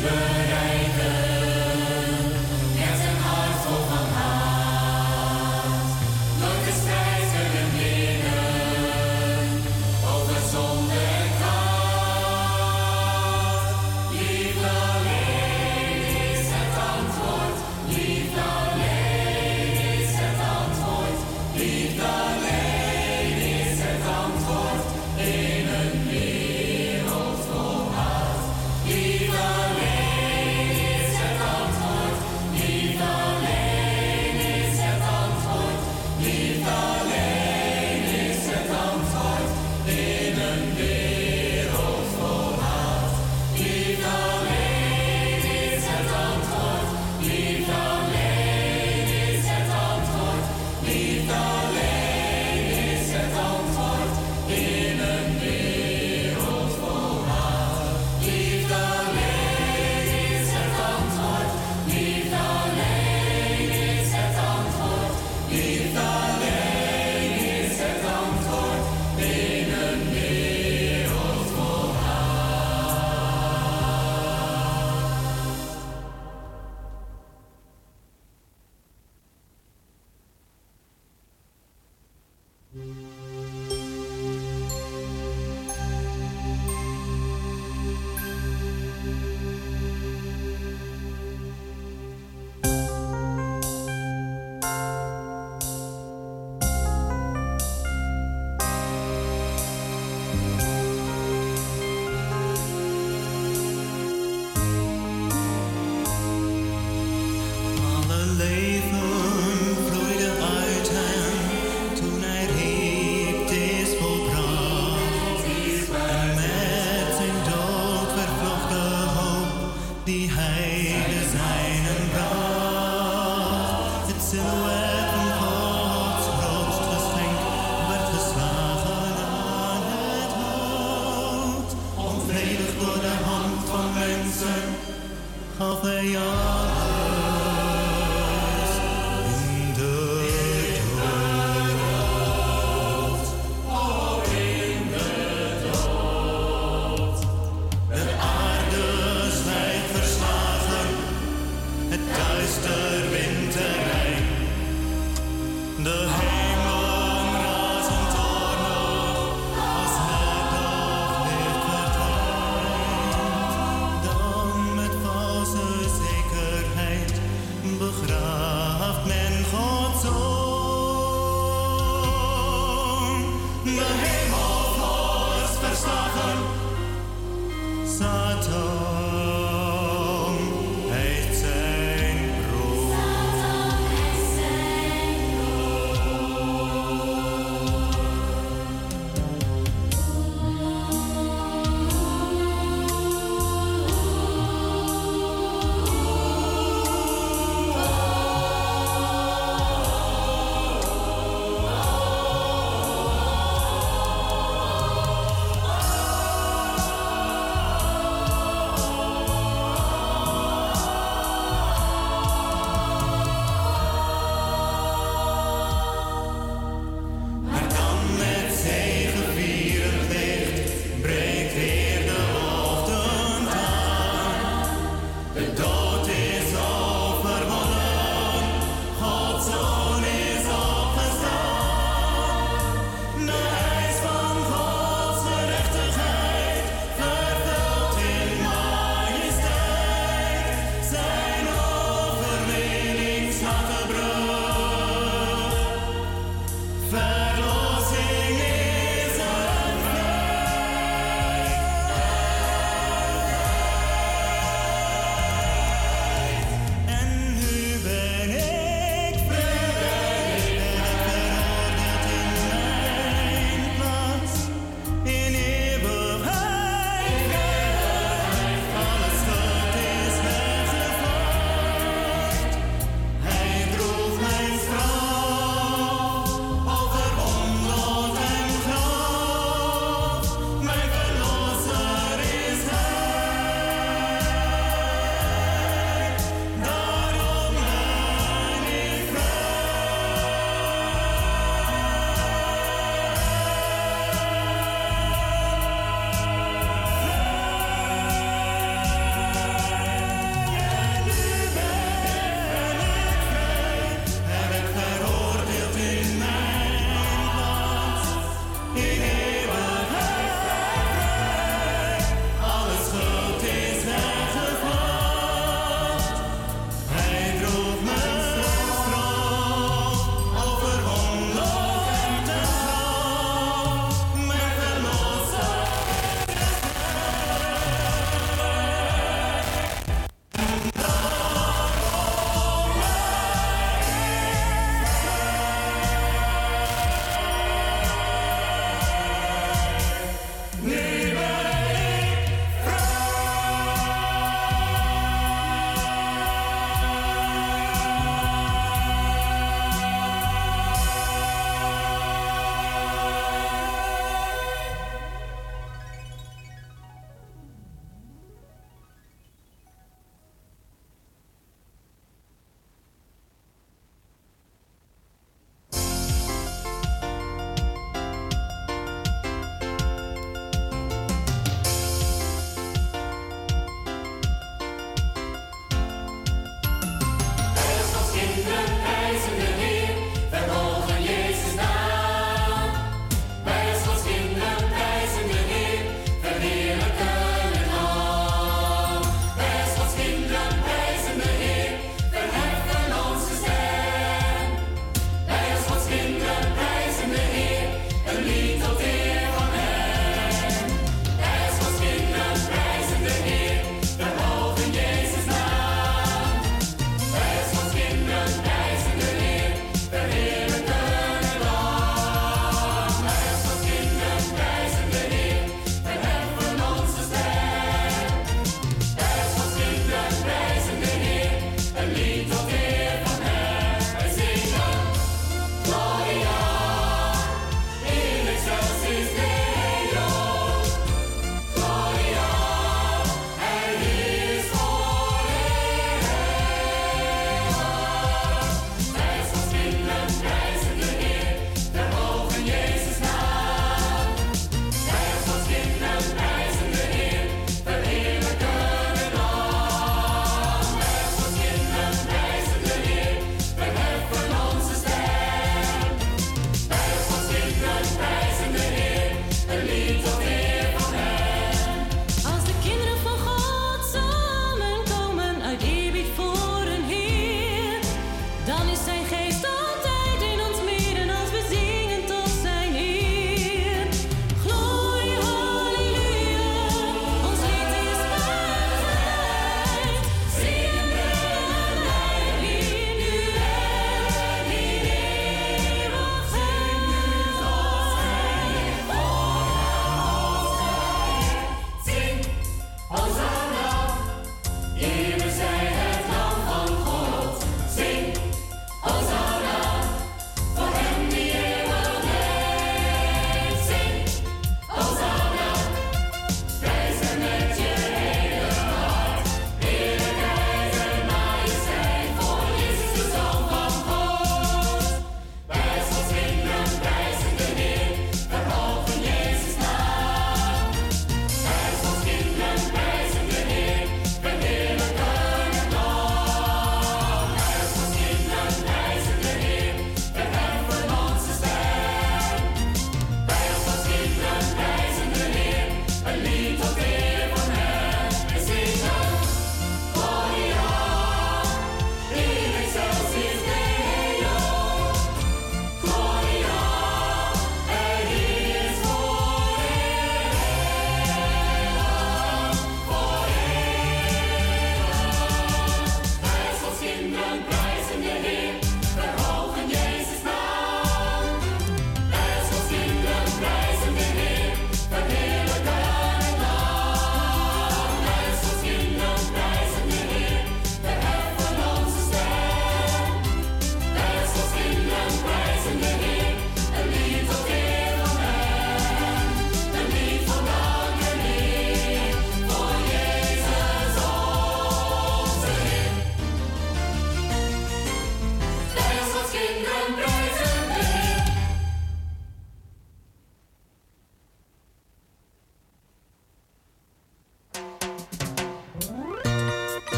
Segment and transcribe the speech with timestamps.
[0.00, 0.39] zult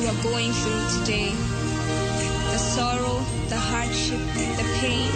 [0.00, 1.28] you are going through today
[2.52, 4.20] the sorrow, the hardship,
[4.56, 5.10] the pain.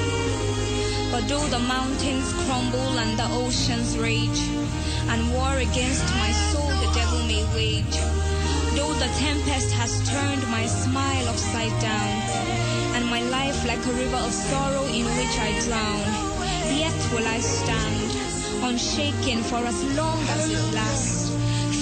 [1.10, 4.42] But though the mountains crumble and the oceans rage,
[5.08, 7.96] and war against my soul the devil may wage,
[8.76, 12.12] though the tempest has turned my smile upside down,
[12.94, 16.04] and my life like a river of sorrow in which I drown,
[16.76, 18.10] yet will I stand,
[18.62, 21.33] unshaken for as long as it lasts.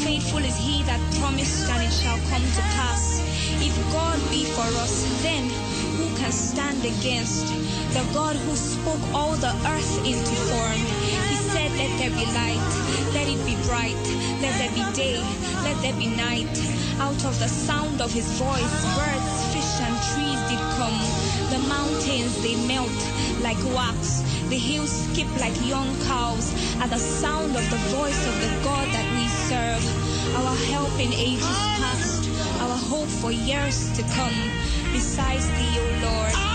[0.02, 3.22] Faithful is he that promised, and it shall come to pass.
[3.62, 5.48] If God be for us, then
[5.94, 7.46] who can stand against?
[7.94, 10.82] The God who spoke all the earth into form.
[11.30, 12.70] He said, Let there be light,
[13.14, 14.02] let it be bright,
[14.42, 15.22] let there be day,
[15.62, 16.50] let there be night.
[16.98, 20.98] Out of the sound of his voice, birds, fish, and trees did come.
[21.54, 22.98] The mountains they melt
[23.40, 26.50] like wax, the hills skip like young cows
[26.82, 29.11] at the sound of the voice of the God that
[29.52, 29.84] serve.
[30.36, 32.22] Our help in ages past,
[32.62, 34.38] our hope for years to come.
[34.92, 36.51] Besides thee, O Lord.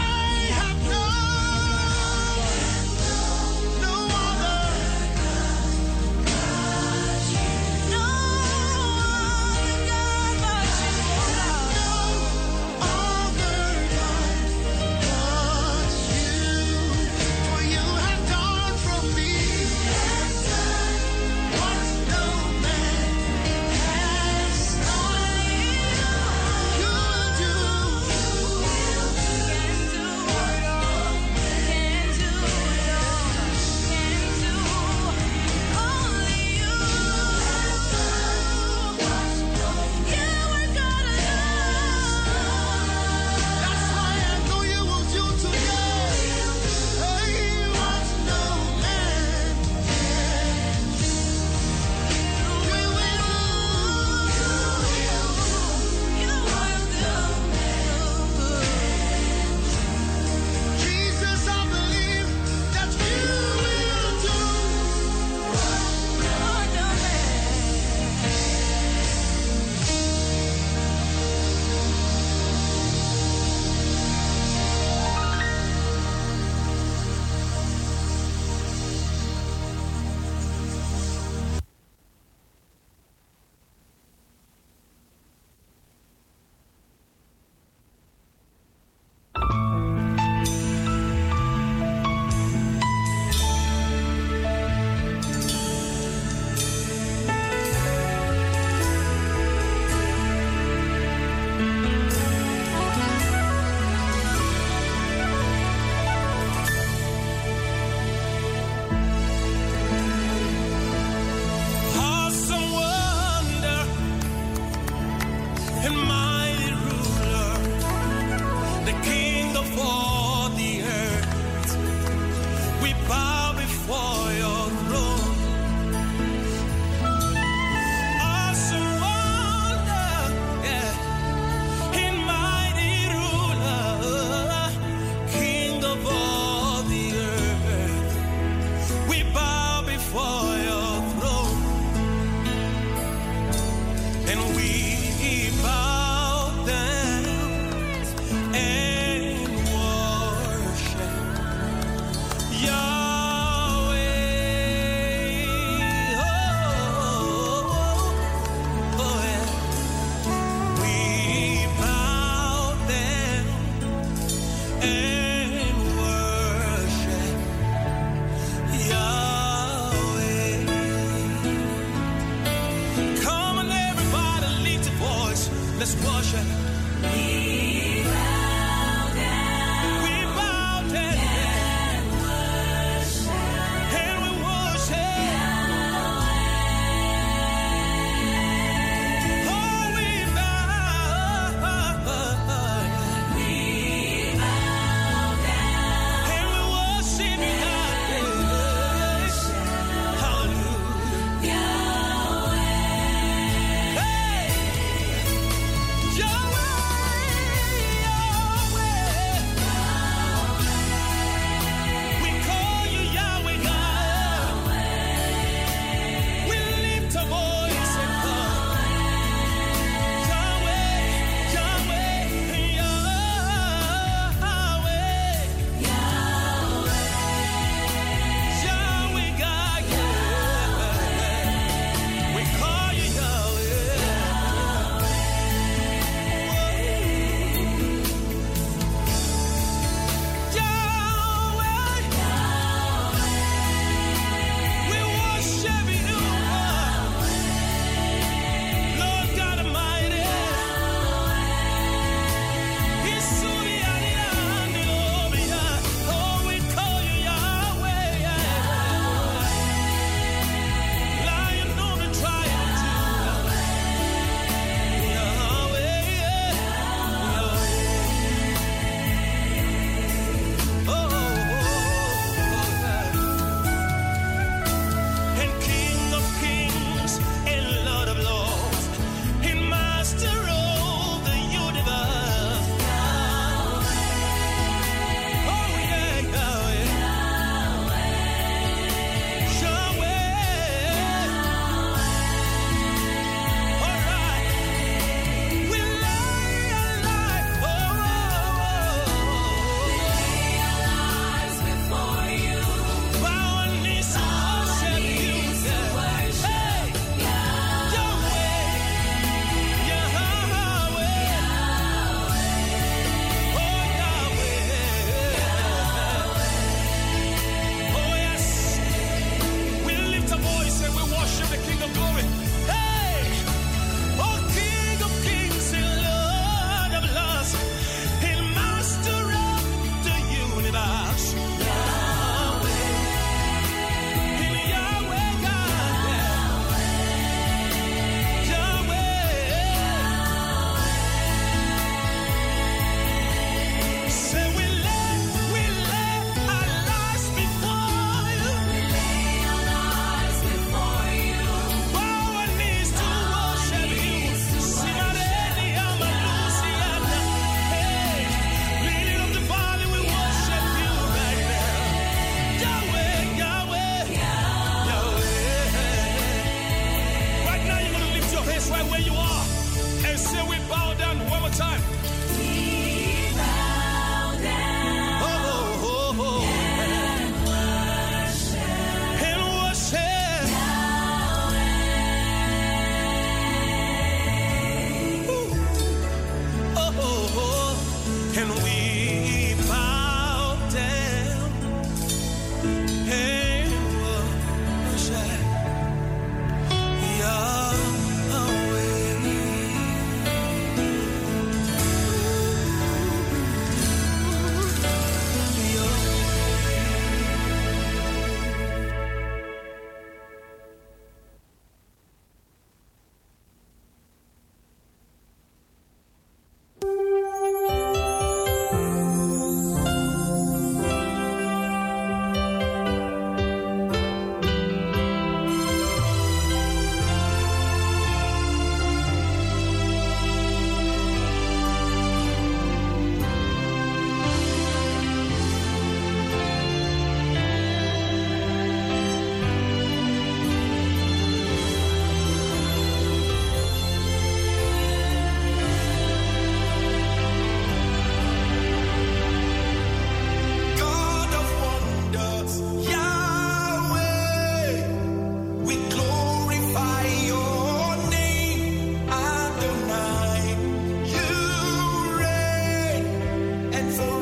[463.89, 464.16] So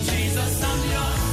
[0.00, 1.27] Jesus, I'm yours.